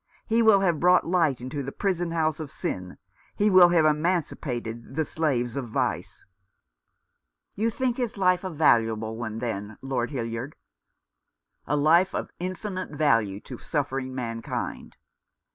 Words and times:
He 0.25 0.41
will 0.41 0.61
have 0.61 0.79
brought 0.79 1.05
light 1.05 1.41
into 1.41 1.61
the 1.61 1.71
prison 1.71 2.09
house 2.09 2.39
of 2.39 2.49
sin, 2.49 2.97
he 3.35 3.51
will 3.51 3.69
have 3.69 3.85
emancipated 3.85 4.95
the 4.95 5.05
slaves 5.05 5.55
of 5.55 5.69
vice." 5.69 6.25
"You 7.53 7.69
think 7.69 7.97
his 7.97 8.17
life 8.17 8.43
a 8.43 8.49
valuable 8.49 9.15
one, 9.15 9.37
then, 9.37 9.77
Lord 9.83 10.09
Hildyard?" 10.09 10.55
"A 11.67 11.75
life 11.75 12.15
of 12.15 12.31
infinite 12.39 12.89
value 12.89 13.39
to 13.41 13.59
suffering 13.59 14.15
mankind." 14.15 14.97